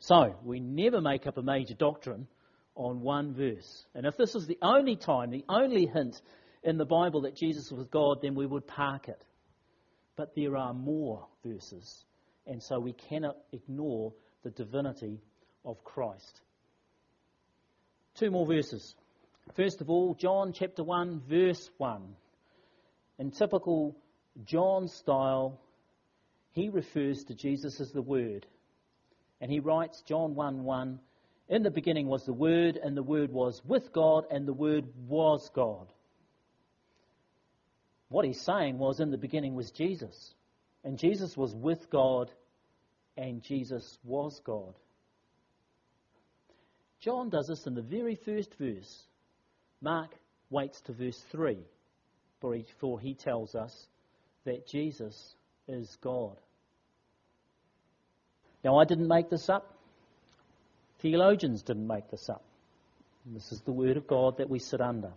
So, 0.00 0.34
we 0.44 0.58
never 0.58 1.00
make 1.00 1.28
up 1.28 1.38
a 1.38 1.42
major 1.42 1.74
doctrine 1.74 2.26
on 2.74 3.02
one 3.02 3.34
verse. 3.34 3.86
And 3.94 4.04
if 4.04 4.16
this 4.16 4.34
is 4.34 4.48
the 4.48 4.58
only 4.60 4.96
time, 4.96 5.30
the 5.30 5.44
only 5.48 5.86
hint 5.86 6.20
in 6.64 6.76
the 6.76 6.84
Bible 6.84 7.20
that 7.20 7.36
Jesus 7.36 7.70
was 7.70 7.86
God, 7.86 8.18
then 8.20 8.34
we 8.34 8.44
would 8.44 8.66
park 8.66 9.08
it. 9.08 9.24
But 10.16 10.34
there 10.34 10.56
are 10.56 10.74
more 10.74 11.28
verses, 11.46 12.04
and 12.44 12.60
so 12.60 12.80
we 12.80 12.94
cannot 12.94 13.36
ignore 13.52 14.12
the 14.42 14.50
divinity 14.50 15.20
of 15.64 15.84
Christ. 15.84 16.40
Two 18.16 18.32
more 18.32 18.44
verses. 18.44 18.96
First 19.54 19.80
of 19.80 19.88
all, 19.88 20.14
John 20.14 20.52
chapter 20.52 20.82
1, 20.82 21.22
verse 21.28 21.70
1. 21.78 22.02
In 23.20 23.30
typical 23.30 23.96
John 24.44 24.88
style, 24.88 25.60
he 26.52 26.68
refers 26.68 27.24
to 27.24 27.34
Jesus 27.34 27.80
as 27.80 27.92
the 27.92 28.02
Word. 28.02 28.46
And 29.40 29.50
he 29.50 29.60
writes, 29.60 30.02
John 30.06 30.34
1 30.34 30.64
1, 30.64 31.00
In 31.48 31.62
the 31.62 31.70
beginning 31.70 32.06
was 32.06 32.24
the 32.24 32.32
Word, 32.32 32.76
and 32.76 32.96
the 32.96 33.02
Word 33.02 33.32
was 33.32 33.60
with 33.64 33.92
God, 33.92 34.24
and 34.30 34.46
the 34.46 34.52
Word 34.52 34.86
was 35.08 35.50
God. 35.54 35.92
What 38.08 38.24
he's 38.24 38.40
saying 38.40 38.78
was, 38.78 39.00
in 39.00 39.10
the 39.10 39.18
beginning 39.18 39.54
was 39.54 39.70
Jesus. 39.70 40.34
And 40.84 40.98
Jesus 40.98 41.36
was 41.36 41.54
with 41.54 41.88
God, 41.90 42.30
and 43.16 43.42
Jesus 43.42 43.98
was 44.04 44.40
God. 44.44 44.74
John 47.00 47.30
does 47.30 47.48
this 47.48 47.66
in 47.66 47.74
the 47.74 47.82
very 47.82 48.14
first 48.14 48.54
verse. 48.58 49.04
Mark 49.80 50.10
waits 50.50 50.80
to 50.82 50.92
verse 50.92 51.20
3 51.32 51.58
before 52.40 53.00
he 53.00 53.14
tells 53.14 53.54
us 53.54 53.86
that 54.44 54.66
Jesus 54.66 55.34
is 55.68 55.96
God. 56.00 56.36
Now, 58.64 58.78
I 58.78 58.84
didn't 58.84 59.08
make 59.08 59.28
this 59.28 59.48
up. 59.48 59.74
Theologians 61.00 61.62
didn't 61.62 61.86
make 61.86 62.10
this 62.10 62.28
up. 62.28 62.44
This 63.26 63.52
is 63.52 63.60
the 63.60 63.72
Word 63.72 63.96
of 63.96 64.06
God 64.06 64.38
that 64.38 64.50
we 64.50 64.58
sit 64.58 64.80
under. 64.80 65.12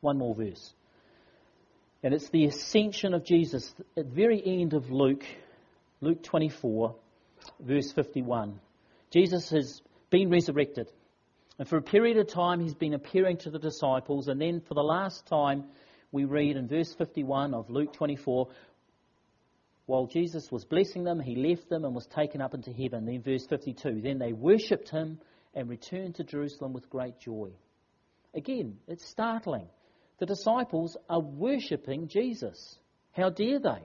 One 0.00 0.18
more 0.18 0.34
verse. 0.34 0.72
And 2.02 2.14
it's 2.14 2.28
the 2.30 2.44
ascension 2.44 3.14
of 3.14 3.24
Jesus 3.24 3.74
at 3.96 4.08
the 4.08 4.14
very 4.14 4.42
end 4.44 4.74
of 4.74 4.90
Luke, 4.90 5.24
Luke 6.00 6.22
24, 6.22 6.94
verse 7.60 7.92
51. 7.92 8.60
Jesus 9.10 9.50
has 9.50 9.80
been 10.10 10.30
resurrected. 10.30 10.90
And 11.58 11.66
for 11.66 11.78
a 11.78 11.82
period 11.82 12.18
of 12.18 12.28
time, 12.28 12.60
he's 12.60 12.74
been 12.74 12.94
appearing 12.94 13.38
to 13.38 13.50
the 13.50 13.58
disciples. 13.58 14.28
And 14.28 14.40
then 14.40 14.60
for 14.60 14.74
the 14.74 14.82
last 14.82 15.26
time, 15.26 15.64
we 16.12 16.24
read 16.24 16.56
in 16.56 16.68
verse 16.68 16.92
51 16.94 17.54
of 17.54 17.70
Luke 17.70 17.92
24, 17.92 18.48
while 19.86 20.06
Jesus 20.06 20.50
was 20.50 20.64
blessing 20.64 21.04
them, 21.04 21.20
he 21.20 21.36
left 21.36 21.68
them 21.68 21.84
and 21.84 21.94
was 21.94 22.06
taken 22.06 22.40
up 22.40 22.54
into 22.54 22.72
heaven. 22.72 23.06
Then 23.06 23.22
verse 23.22 23.46
52, 23.46 24.00
then 24.02 24.18
they 24.18 24.32
worshipped 24.32 24.90
him 24.90 25.20
and 25.54 25.68
returned 25.68 26.16
to 26.16 26.24
Jerusalem 26.24 26.72
with 26.72 26.90
great 26.90 27.18
joy. 27.20 27.50
Again, 28.34 28.78
it's 28.88 29.08
startling. 29.08 29.68
The 30.18 30.26
disciples 30.26 30.96
are 31.08 31.20
worshipping 31.20 32.08
Jesus. 32.08 32.78
How 33.12 33.30
dare 33.30 33.60
they? 33.60 33.82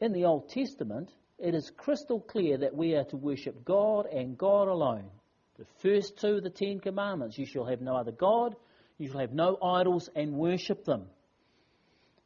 In 0.00 0.12
the 0.12 0.24
Old 0.24 0.48
Testament, 0.48 1.10
it 1.38 1.54
is 1.54 1.70
crystal 1.76 2.20
clear 2.20 2.58
that 2.58 2.74
we 2.74 2.94
are 2.94 3.04
to 3.04 3.16
worship 3.16 3.64
God 3.64 4.06
and 4.06 4.36
God 4.36 4.68
alone. 4.68 5.10
The 5.58 5.66
first 5.80 6.18
two 6.18 6.36
of 6.36 6.42
the 6.42 6.50
Ten 6.50 6.80
Commandments 6.80 7.38
you 7.38 7.46
shall 7.46 7.64
have 7.66 7.80
no 7.80 7.96
other 7.96 8.12
God, 8.12 8.56
you 8.98 9.08
shall 9.08 9.20
have 9.20 9.32
no 9.32 9.56
idols 9.62 10.08
and 10.14 10.34
worship 10.34 10.84
them. 10.84 11.06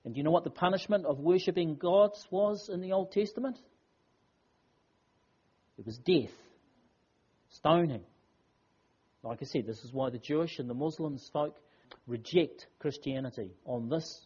And 0.08 0.14
do 0.14 0.20
you 0.20 0.24
know 0.24 0.30
what 0.30 0.44
the 0.44 0.48
punishment 0.48 1.04
of 1.04 1.18
worshipping 1.18 1.76
gods 1.76 2.26
was 2.30 2.70
in 2.72 2.80
the 2.80 2.92
Old 2.92 3.12
Testament? 3.12 3.58
It 5.76 5.84
was 5.84 5.98
death, 5.98 6.32
stoning. 7.50 8.00
Like 9.22 9.40
I 9.42 9.44
said, 9.44 9.66
this 9.66 9.84
is 9.84 9.92
why 9.92 10.08
the 10.08 10.16
Jewish 10.16 10.60
and 10.60 10.70
the 10.70 10.72
Muslims 10.72 11.28
folk 11.30 11.58
reject 12.06 12.68
Christianity 12.78 13.50
on 13.66 13.90
this 13.90 14.24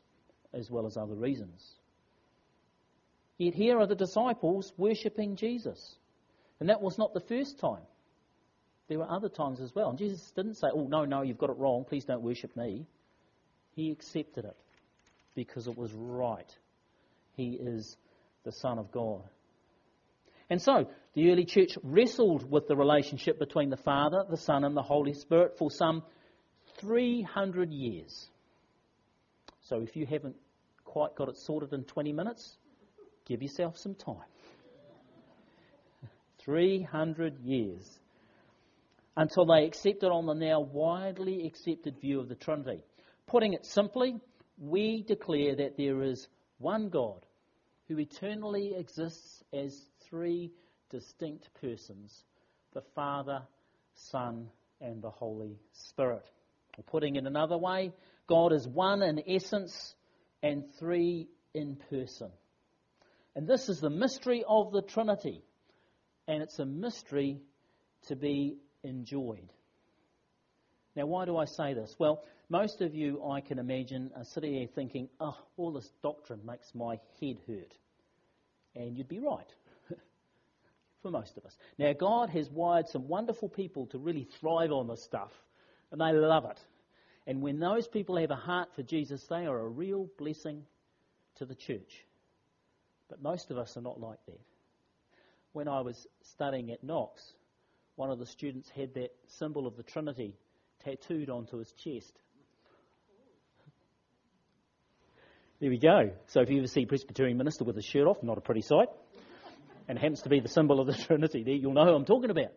as 0.54 0.70
well 0.70 0.86
as 0.86 0.96
other 0.96 1.16
reasons. 1.16 1.60
Yet 3.38 3.54
here 3.54 3.80
are 3.80 3.88
the 3.88 3.96
disciples 3.96 4.72
worshipping 4.76 5.34
Jesus. 5.34 5.96
And 6.60 6.68
that 6.68 6.80
was 6.80 6.96
not 6.96 7.12
the 7.12 7.26
first 7.26 7.58
time. 7.58 7.82
There 8.86 9.00
were 9.00 9.10
other 9.10 9.28
times 9.28 9.60
as 9.60 9.74
well. 9.74 9.90
And 9.90 9.98
Jesus 9.98 10.30
didn't 10.36 10.58
say, 10.58 10.68
oh, 10.72 10.86
no, 10.86 11.06
no, 11.06 11.22
you've 11.22 11.38
got 11.38 11.50
it 11.50 11.58
wrong. 11.58 11.84
Please 11.84 12.04
don't 12.04 12.22
worship 12.22 12.56
me. 12.56 12.86
He 13.74 13.90
accepted 13.90 14.44
it 14.44 14.56
because 15.34 15.66
it 15.66 15.76
was 15.76 15.92
right. 15.92 16.50
He 17.34 17.58
is 17.60 17.96
the 18.44 18.52
Son 18.52 18.78
of 18.78 18.90
God. 18.90 19.22
And 20.50 20.60
so, 20.60 20.88
the 21.14 21.30
early 21.30 21.44
church 21.44 21.78
wrestled 21.82 22.50
with 22.50 22.68
the 22.68 22.76
relationship 22.76 23.38
between 23.38 23.70
the 23.70 23.76
Father, 23.76 24.24
the 24.28 24.36
Son, 24.36 24.64
and 24.64 24.76
the 24.76 24.82
Holy 24.82 25.14
Spirit 25.14 25.56
for 25.58 25.70
some 25.70 26.02
300 26.80 27.70
years. 27.70 28.28
So, 29.62 29.80
if 29.80 29.96
you 29.96 30.04
haven't 30.06 30.36
quite 30.84 31.14
got 31.14 31.28
it 31.28 31.38
sorted 31.38 31.72
in 31.72 31.84
20 31.84 32.12
minutes, 32.12 32.56
Give 33.26 33.42
yourself 33.42 33.78
some 33.78 33.94
time. 33.94 34.16
300 36.44 37.38
years. 37.40 37.98
Until 39.16 39.46
they 39.46 39.64
accepted 39.64 40.10
on 40.10 40.26
the 40.26 40.34
now 40.34 40.60
widely 40.60 41.46
accepted 41.46 42.00
view 42.00 42.20
of 42.20 42.28
the 42.28 42.34
Trinity. 42.34 42.82
Putting 43.26 43.52
it 43.52 43.64
simply, 43.64 44.20
we 44.62 45.02
declare 45.02 45.56
that 45.56 45.76
there 45.76 46.02
is 46.02 46.28
one 46.58 46.88
God 46.88 47.26
who 47.88 47.98
eternally 47.98 48.74
exists 48.76 49.42
as 49.52 49.76
three 50.08 50.52
distinct 50.88 51.48
persons 51.60 52.24
the 52.72 52.82
Father, 52.94 53.42
Son, 53.94 54.48
and 54.80 55.02
the 55.02 55.10
Holy 55.10 55.58
Spirit. 55.72 56.24
Or 56.78 56.84
putting 56.84 57.16
it 57.16 57.26
another 57.26 57.58
way, 57.58 57.92
God 58.28 58.52
is 58.52 58.66
one 58.66 59.02
in 59.02 59.20
essence 59.26 59.94
and 60.42 60.64
three 60.78 61.28
in 61.52 61.76
person. 61.90 62.30
And 63.34 63.46
this 63.48 63.68
is 63.68 63.80
the 63.80 63.90
mystery 63.90 64.44
of 64.48 64.72
the 64.72 64.80
Trinity. 64.80 65.42
And 66.28 66.40
it's 66.40 66.60
a 66.60 66.64
mystery 66.64 67.40
to 68.06 68.16
be 68.16 68.56
enjoyed. 68.84 69.52
Now, 70.94 71.06
why 71.06 71.24
do 71.24 71.36
I 71.36 71.46
say 71.46 71.74
this? 71.74 71.94
Well, 71.98 72.22
most 72.52 72.82
of 72.82 72.94
you, 72.94 73.24
I 73.24 73.40
can 73.40 73.58
imagine, 73.58 74.10
are 74.14 74.24
sitting 74.24 74.52
here 74.52 74.68
thinking, 74.74 75.08
oh, 75.20 75.38
all 75.56 75.72
this 75.72 75.90
doctrine 76.02 76.40
makes 76.44 76.74
my 76.74 77.00
head 77.18 77.38
hurt. 77.46 77.72
And 78.76 78.94
you'd 78.94 79.08
be 79.08 79.20
right, 79.20 79.50
for 81.02 81.10
most 81.10 81.38
of 81.38 81.46
us. 81.46 81.56
Now, 81.78 81.94
God 81.94 82.28
has 82.28 82.50
wired 82.50 82.88
some 82.88 83.08
wonderful 83.08 83.48
people 83.48 83.86
to 83.86 83.98
really 83.98 84.28
thrive 84.38 84.70
on 84.70 84.86
this 84.86 85.02
stuff, 85.02 85.32
and 85.90 85.98
they 85.98 86.12
love 86.12 86.44
it. 86.44 86.60
And 87.26 87.40
when 87.40 87.58
those 87.58 87.88
people 87.88 88.18
have 88.18 88.30
a 88.30 88.36
heart 88.36 88.68
for 88.76 88.82
Jesus, 88.82 89.24
they 89.24 89.46
are 89.46 89.60
a 89.60 89.68
real 89.68 90.10
blessing 90.18 90.62
to 91.36 91.46
the 91.46 91.54
church. 91.54 92.04
But 93.08 93.22
most 93.22 93.50
of 93.50 93.56
us 93.56 93.78
are 93.78 93.82
not 93.82 93.98
like 93.98 94.18
that. 94.26 94.40
When 95.54 95.68
I 95.68 95.80
was 95.80 96.06
studying 96.20 96.70
at 96.70 96.84
Knox, 96.84 97.32
one 97.96 98.10
of 98.10 98.18
the 98.18 98.26
students 98.26 98.68
had 98.68 98.92
that 98.92 99.14
symbol 99.26 99.66
of 99.66 99.78
the 99.78 99.82
Trinity 99.82 100.36
tattooed 100.84 101.30
onto 101.30 101.56
his 101.56 101.72
chest. 101.72 102.18
There 105.62 105.70
we 105.70 105.78
go. 105.78 106.10
So 106.26 106.40
if 106.40 106.50
you 106.50 106.58
ever 106.58 106.66
see 106.66 106.82
a 106.82 106.86
Presbyterian 106.86 107.38
minister 107.38 107.62
with 107.62 107.76
his 107.76 107.84
shirt 107.84 108.08
off, 108.08 108.20
not 108.20 108.36
a 108.36 108.40
pretty 108.40 108.62
sight, 108.62 108.88
and 109.86 109.96
happens 109.96 110.22
to 110.22 110.28
be 110.28 110.40
the 110.40 110.48
symbol 110.48 110.80
of 110.80 110.88
the 110.88 110.94
Trinity, 111.06 111.44
there 111.44 111.54
you'll 111.54 111.72
know 111.72 111.84
who 111.84 111.94
I'm 111.94 112.04
talking 112.04 112.30
about. 112.30 112.50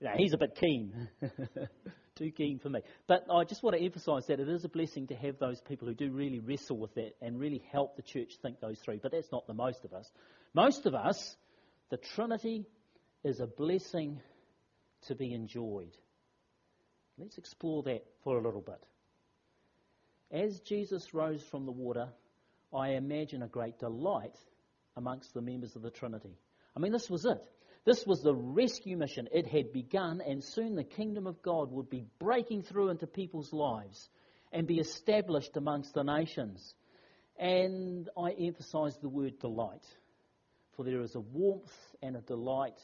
Now, 0.00 0.14
he's 0.16 0.32
a 0.32 0.36
bit 0.36 0.56
keen. 0.56 1.08
Too 2.16 2.32
keen 2.32 2.58
for 2.58 2.70
me. 2.70 2.80
But 3.06 3.26
I 3.32 3.44
just 3.44 3.62
want 3.62 3.76
to 3.76 3.84
emphasise 3.84 4.26
that 4.26 4.40
it 4.40 4.48
is 4.48 4.64
a 4.64 4.68
blessing 4.68 5.06
to 5.06 5.14
have 5.14 5.38
those 5.38 5.60
people 5.60 5.86
who 5.86 5.94
do 5.94 6.10
really 6.10 6.40
wrestle 6.40 6.76
with 6.76 6.92
that 6.96 7.12
and 7.22 7.38
really 7.38 7.62
help 7.70 7.94
the 7.94 8.02
church 8.02 8.32
think 8.42 8.58
those 8.58 8.80
through. 8.80 8.98
But 9.00 9.12
that's 9.12 9.30
not 9.30 9.46
the 9.46 9.54
most 9.54 9.84
of 9.84 9.92
us. 9.92 10.10
Most 10.54 10.86
of 10.86 10.96
us, 10.96 11.36
the 11.90 11.98
Trinity 11.98 12.66
is 13.22 13.38
a 13.38 13.46
blessing 13.46 14.20
to 15.06 15.14
be 15.14 15.32
enjoyed. 15.32 15.96
Let's 17.16 17.38
explore 17.38 17.84
that 17.84 18.02
for 18.24 18.38
a 18.38 18.42
little 18.42 18.60
bit. 18.60 18.82
As 20.32 20.60
Jesus 20.60 21.12
rose 21.12 21.42
from 21.42 21.66
the 21.66 21.72
water, 21.72 22.08
I 22.74 22.90
imagine 22.90 23.42
a 23.42 23.48
great 23.48 23.78
delight 23.78 24.36
amongst 24.96 25.34
the 25.34 25.42
members 25.42 25.76
of 25.76 25.82
the 25.82 25.90
Trinity. 25.90 26.36
I 26.74 26.80
mean, 26.80 26.92
this 26.92 27.10
was 27.10 27.24
it. 27.24 27.42
This 27.84 28.06
was 28.06 28.22
the 28.22 28.34
rescue 28.34 28.96
mission. 28.96 29.28
It 29.32 29.46
had 29.46 29.72
begun, 29.72 30.20
and 30.20 30.42
soon 30.42 30.74
the 30.74 30.84
kingdom 30.84 31.26
of 31.26 31.42
God 31.42 31.70
would 31.72 31.90
be 31.90 32.06
breaking 32.18 32.62
through 32.62 32.90
into 32.90 33.06
people's 33.06 33.52
lives 33.52 34.08
and 34.52 34.66
be 34.66 34.78
established 34.78 35.56
amongst 35.56 35.94
the 35.94 36.04
nations. 36.04 36.74
And 37.38 38.08
I 38.16 38.30
emphasize 38.30 38.96
the 38.98 39.08
word 39.08 39.38
delight, 39.40 39.84
for 40.76 40.84
there 40.84 41.00
is 41.00 41.14
a 41.14 41.20
warmth 41.20 41.72
and 42.02 42.16
a 42.16 42.20
delight 42.20 42.78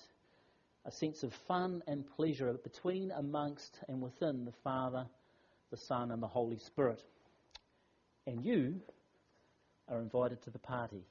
a 0.88 0.90
sense 0.90 1.22
of 1.22 1.34
fun 1.46 1.82
and 1.86 2.06
pleasure 2.16 2.54
between, 2.64 3.10
amongst, 3.10 3.78
and 3.88 4.00
within 4.00 4.46
the 4.46 4.54
Father, 4.64 5.06
the 5.70 5.76
Son, 5.76 6.10
and 6.10 6.22
the 6.22 6.26
Holy 6.26 6.58
Spirit. 6.58 7.02
And 8.28 8.44
you 8.44 8.74
are 9.88 10.02
invited 10.02 10.42
to 10.42 10.50
the 10.50 10.58
party. 10.58 11.02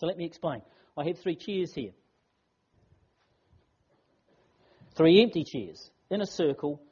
So 0.00 0.06
let 0.06 0.18
me 0.18 0.24
explain. 0.24 0.60
I 0.96 1.04
have 1.04 1.20
three 1.20 1.36
chairs 1.36 1.72
here. 1.72 1.92
Three 4.96 5.22
empty 5.22 5.44
chairs 5.44 5.88
in 6.10 6.20
a 6.20 6.26
circle. 6.26 6.82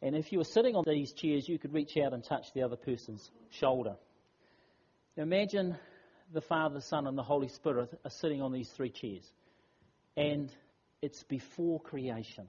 And 0.00 0.16
if 0.16 0.32
you 0.32 0.38
were 0.38 0.44
sitting 0.44 0.74
on 0.74 0.84
these 0.86 1.12
chairs, 1.12 1.46
you 1.46 1.58
could 1.58 1.74
reach 1.74 1.98
out 1.98 2.14
and 2.14 2.24
touch 2.24 2.46
the 2.54 2.62
other 2.62 2.76
person's 2.76 3.30
shoulder. 3.50 3.96
Now 5.18 5.24
imagine 5.24 5.76
the 6.32 6.40
Father, 6.40 6.76
the 6.76 6.80
Son, 6.80 7.06
and 7.06 7.18
the 7.18 7.22
Holy 7.22 7.48
Spirit 7.48 7.90
are 8.06 8.10
sitting 8.10 8.40
on 8.40 8.52
these 8.52 8.70
three 8.70 8.90
chairs. 8.90 9.30
And 10.16 10.50
it's 11.02 11.22
before 11.24 11.78
creation. 11.78 12.48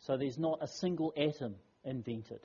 So 0.00 0.16
there's 0.16 0.38
not 0.38 0.58
a 0.60 0.66
single 0.66 1.12
atom 1.16 1.54
invented. 1.84 2.40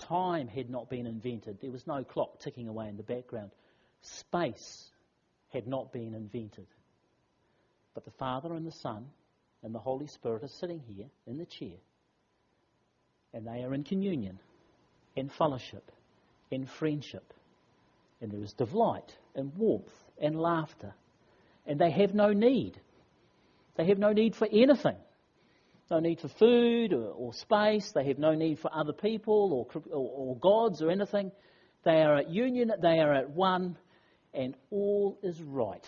Time 0.00 0.48
had 0.48 0.70
not 0.70 0.90
been 0.90 1.06
invented. 1.06 1.58
There 1.60 1.70
was 1.70 1.86
no 1.86 2.02
clock 2.04 2.40
ticking 2.40 2.68
away 2.68 2.88
in 2.88 2.96
the 2.96 3.02
background. 3.02 3.50
Space 4.02 4.90
had 5.52 5.66
not 5.66 5.92
been 5.92 6.14
invented. 6.14 6.66
But 7.94 8.04
the 8.04 8.10
Father 8.12 8.54
and 8.54 8.66
the 8.66 8.72
Son 8.72 9.06
and 9.62 9.74
the 9.74 9.78
Holy 9.78 10.06
Spirit 10.06 10.42
are 10.42 10.48
sitting 10.48 10.80
here 10.80 11.06
in 11.26 11.38
the 11.38 11.46
chair. 11.46 11.76
And 13.32 13.46
they 13.46 13.62
are 13.62 13.74
in 13.74 13.84
communion, 13.84 14.38
in 15.14 15.28
fellowship, 15.28 15.92
in 16.50 16.66
friendship. 16.66 17.32
And 18.20 18.30
there 18.30 18.42
is 18.42 18.52
delight 18.52 19.16
and 19.34 19.54
warmth 19.56 19.92
and 20.20 20.40
laughter 20.40 20.94
and 21.66 21.78
they 21.78 21.90
have 21.90 22.14
no 22.14 22.32
need. 22.32 22.80
They 23.76 23.86
have 23.86 23.98
no 23.98 24.12
need 24.12 24.34
for 24.34 24.48
anything. 24.50 24.96
No 25.90 25.98
need 25.98 26.20
for 26.20 26.28
food 26.28 26.92
or, 26.92 27.08
or 27.10 27.34
space. 27.34 27.90
They 27.92 28.06
have 28.06 28.18
no 28.18 28.34
need 28.34 28.60
for 28.60 28.70
other 28.72 28.92
people 28.92 29.52
or, 29.74 29.82
or, 29.92 30.10
or 30.14 30.36
gods 30.36 30.82
or 30.82 30.90
anything. 30.90 31.32
They 31.84 32.02
are 32.02 32.16
at 32.16 32.30
union, 32.30 32.72
they 32.80 32.98
are 33.00 33.12
at 33.12 33.30
one, 33.30 33.76
and 34.34 34.54
all 34.70 35.18
is 35.22 35.40
right. 35.42 35.84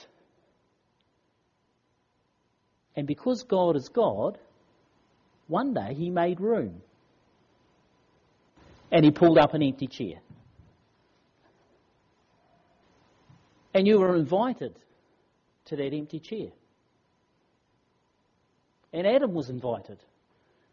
And 2.96 3.06
because 3.06 3.42
God 3.44 3.76
is 3.76 3.88
God, 3.88 4.38
one 5.48 5.74
day 5.74 5.94
He 5.94 6.10
made 6.10 6.40
room. 6.40 6.82
And 8.90 9.04
He 9.04 9.10
pulled 9.10 9.38
up 9.38 9.54
an 9.54 9.62
empty 9.62 9.86
chair. 9.86 10.20
And 13.74 13.86
you 13.86 13.98
were 13.98 14.16
invited 14.16 14.78
to 15.66 15.76
that 15.76 15.94
empty 15.94 16.20
chair. 16.20 16.48
And 18.92 19.06
Adam 19.06 19.32
was 19.32 19.48
invited. 19.48 19.98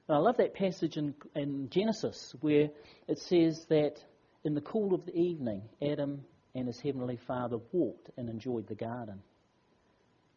And 0.08 0.17
I 0.17 0.19
love 0.19 0.38
that 0.38 0.53
passage 0.53 0.97
in, 0.97 1.13
in 1.36 1.69
Genesis 1.69 2.36
where 2.41 2.69
it 3.08 3.19
says 3.19 3.65
that 3.69 3.95
in 4.43 4.55
the 4.55 4.62
cool 4.62 4.93
of 4.93 5.05
the 5.05 5.15
evening, 5.15 5.62
Adam 5.82 6.21
and 6.55 6.67
his 6.67 6.79
heavenly 6.79 7.19
father 7.27 7.58
walked 7.71 8.10
and 8.17 8.29
enjoyed 8.29 8.67
the 8.67 8.75
garden. 8.75 9.21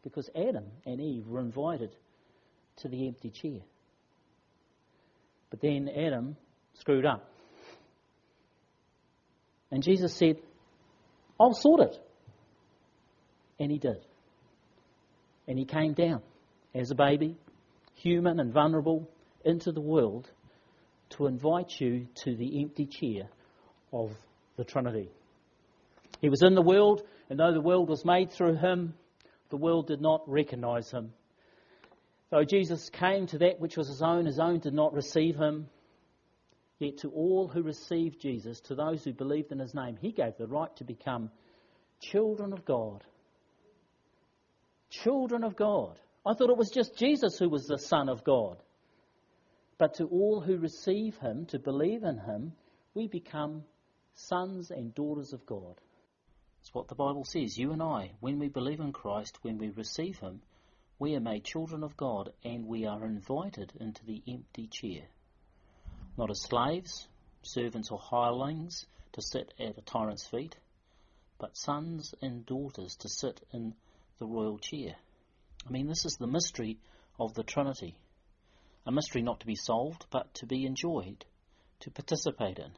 Because 0.03 0.29
Adam 0.35 0.65
and 0.85 1.01
Eve 1.01 1.27
were 1.27 1.39
invited 1.39 1.95
to 2.77 2.87
the 2.87 3.07
empty 3.07 3.29
chair. 3.29 3.61
But 5.49 5.61
then 5.61 5.89
Adam 5.89 6.35
screwed 6.73 7.05
up. 7.05 7.29
And 9.71 9.81
Jesus 9.81 10.13
said, 10.13 10.37
I'll 11.39 11.53
sort 11.53 11.81
it. 11.81 11.95
And 13.59 13.71
he 13.71 13.79
did. 13.79 13.97
And 15.47 15.57
he 15.57 15.65
came 15.65 15.93
down 15.93 16.21
as 16.75 16.91
a 16.91 16.95
baby, 16.95 17.37
human 17.95 18.39
and 18.39 18.53
vulnerable, 18.53 19.09
into 19.45 19.71
the 19.71 19.81
world 19.81 20.29
to 21.09 21.27
invite 21.27 21.79
you 21.79 22.07
to 22.15 22.35
the 22.35 22.61
empty 22.61 22.85
chair 22.85 23.29
of 23.91 24.11
the 24.57 24.63
Trinity. 24.63 25.09
He 26.21 26.29
was 26.29 26.41
in 26.41 26.55
the 26.55 26.61
world, 26.61 27.03
and 27.29 27.39
though 27.39 27.53
the 27.53 27.61
world 27.61 27.89
was 27.89 28.05
made 28.05 28.31
through 28.31 28.55
him, 28.55 28.93
the 29.49 29.57
world 29.57 29.87
did 29.87 30.01
not 30.01 30.23
recognize 30.27 30.89
him. 30.89 31.11
Though 32.29 32.45
Jesus 32.45 32.89
came 32.89 33.27
to 33.27 33.37
that 33.39 33.59
which 33.59 33.77
was 33.77 33.89
his 33.89 34.01
own, 34.01 34.25
his 34.25 34.39
own 34.39 34.59
did 34.59 34.73
not 34.73 34.93
receive 34.93 35.35
him. 35.35 35.67
Yet 36.79 36.99
to 36.99 37.09
all 37.09 37.47
who 37.47 37.61
received 37.61 38.19
Jesus, 38.19 38.59
to 38.61 38.75
those 38.75 39.03
who 39.03 39.13
believed 39.13 39.51
in 39.51 39.59
his 39.59 39.75
name, 39.75 39.97
he 40.01 40.11
gave 40.11 40.37
the 40.37 40.47
right 40.47 40.75
to 40.77 40.83
become 40.83 41.29
children 41.99 42.53
of 42.53 42.65
God 42.65 43.03
children 44.93 45.43
of 45.43 45.55
God. 45.55 45.99
I 46.25 46.33
thought 46.33 46.49
it 46.49 46.57
was 46.57 46.71
just 46.71 46.95
Jesus 46.95 47.37
who 47.37 47.49
was 47.49 47.67
the 47.67 47.77
Son 47.77 48.07
of 48.07 48.23
God. 48.23 48.57
But 49.77 49.95
to 49.95 50.05
all 50.05 50.39
who 50.39 50.57
receive 50.57 51.17
him, 51.17 51.45
to 51.47 51.59
believe 51.59 52.03
in 52.03 52.17
him, 52.17 52.53
we 52.93 53.07
become 53.07 53.63
sons 54.13 54.71
and 54.71 54.93
daughters 54.95 55.33
of 55.33 55.45
God. 55.45 55.75
It's 56.61 56.73
what 56.73 56.87
the 56.87 56.95
Bible 56.95 57.25
says. 57.25 57.57
You 57.57 57.73
and 57.73 57.83
I, 57.83 58.11
when 58.21 58.39
we 58.39 58.47
believe 58.47 58.79
in 58.79 58.93
Christ, 58.93 59.37
when 59.41 59.57
we 59.57 59.69
receive 59.71 60.19
him, 60.19 60.41
we 60.97 61.15
are 61.15 61.19
made 61.19 61.43
children 61.43 61.83
of 61.83 61.97
God 61.97 62.31
and 62.45 62.67
we 62.67 62.85
are 62.85 63.03
invited 63.03 63.73
into 63.81 64.05
the 64.05 64.23
empty 64.25 64.67
chair. 64.67 65.01
Not 66.17 66.29
as 66.29 66.41
slaves, 66.41 67.07
servants, 67.41 67.91
or 67.91 67.99
hirelings 67.99 68.85
to 69.11 69.21
sit 69.21 69.53
at 69.59 69.77
a 69.77 69.81
tyrant's 69.81 70.25
feet, 70.25 70.55
but 71.37 71.57
sons 71.57 72.15
and 72.21 72.45
daughters 72.45 72.95
to 72.97 73.09
sit 73.09 73.41
in 73.51 73.73
the 74.19 74.25
royal 74.25 74.59
chair. 74.59 74.95
I 75.67 75.71
mean, 75.71 75.87
this 75.87 76.05
is 76.05 76.17
the 76.17 76.27
mystery 76.27 76.77
of 77.19 77.33
the 77.33 77.43
Trinity. 77.43 77.95
A 78.85 78.91
mystery 78.91 79.21
not 79.21 79.39
to 79.39 79.45
be 79.45 79.55
solved, 79.55 80.05
but 80.11 80.33
to 80.35 80.45
be 80.45 80.65
enjoyed, 80.65 81.25
to 81.81 81.91
participate 81.91 82.59
in. 82.59 82.71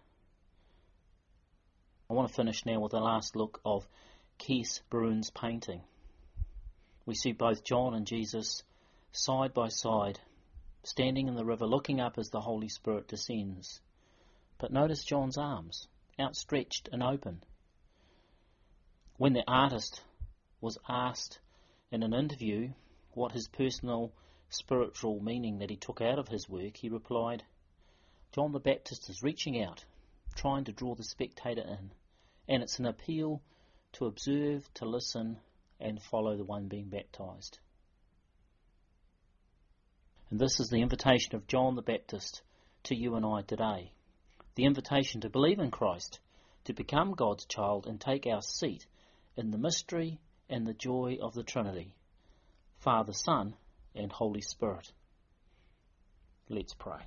I 2.10 2.14
want 2.14 2.28
to 2.28 2.34
finish 2.34 2.66
now 2.66 2.80
with 2.80 2.94
a 2.94 3.00
last 3.00 3.36
look 3.36 3.60
of 3.66 3.88
Kees 4.38 4.82
Bruin's 4.90 5.32
painting. 5.32 5.82
We 7.06 7.16
see 7.16 7.32
both 7.32 7.64
John 7.64 7.96
and 7.96 8.06
Jesus 8.06 8.62
side 9.12 9.54
by 9.54 9.70
side, 9.70 10.20
standing 10.84 11.28
in 11.28 11.36
the 11.36 11.46
river, 11.46 11.66
looking 11.66 12.00
up 12.00 12.18
as 12.20 12.30
the 12.30 12.42
Holy 12.42 12.70
Spirit 12.70 13.08
descends. 13.08 13.82
But 14.60 14.72
notice 14.72 15.04
John's 15.04 15.38
arms, 15.38 15.88
outstretched 16.20 16.90
and 16.92 17.02
open. 17.02 17.44
When 19.18 19.34
the 19.34 19.44
artist 19.48 20.04
was 20.62 20.78
asked 20.88 21.40
in 21.96 22.04
an 22.04 22.14
interview 22.14 22.70
what 23.14 23.32
his 23.32 23.48
personal 23.48 24.12
spiritual 24.50 25.24
meaning 25.24 25.60
that 25.60 25.70
he 25.70 25.78
took 25.78 26.02
out 26.02 26.20
of 26.20 26.28
his 26.28 26.50
work, 26.50 26.76
he 26.76 26.90
replied, 26.90 27.42
John 28.34 28.52
the 28.52 28.60
Baptist 28.60 29.10
is 29.10 29.24
reaching 29.24 29.64
out, 29.64 29.86
trying 30.36 30.66
to 30.66 30.74
draw 30.74 30.94
the 30.94 31.06
spectator 31.06 31.62
in, 31.62 31.92
and 32.50 32.62
it's 32.62 32.80
an 32.80 32.86
appeal 32.86 33.42
to 33.94 34.08
observe, 34.08 34.72
to 34.74 34.86
listen, 34.86 35.38
and 35.80 36.04
follow 36.04 36.36
the 36.36 36.44
one 36.44 36.68
being 36.68 36.90
baptized. 36.90 37.60
And 40.30 40.38
this 40.38 40.60
is 40.60 40.68
the 40.68 40.82
invitation 40.82 41.36
of 41.36 41.48
John 41.48 41.76
the 41.76 41.82
Baptist 41.82 42.42
to 42.84 42.96
you 42.96 43.16
and 43.16 43.26
I 43.26 43.42
today. 43.42 43.94
The 44.56 44.66
invitation 44.66 45.22
to 45.22 45.30
believe 45.30 45.60
in 45.60 45.72
Christ, 45.72 46.20
to 46.66 46.74
become 46.74 47.14
God's 47.14 47.46
child, 47.46 47.88
and 47.88 48.02
take 48.02 48.28
our 48.28 48.42
seat 48.42 48.86
in 49.38 49.52
the 49.52 49.58
mystery 49.58 50.20
and 50.50 50.66
the 50.66 50.74
joy 50.74 51.18
of 51.22 51.34
the 51.34 51.44
Trinity 51.44 51.94
Father, 52.78 53.14
Son, 53.14 53.56
and 53.96 54.12
Holy 54.12 54.42
Spirit. 54.42 54.92
Let's 56.50 56.74
pray. 56.74 57.02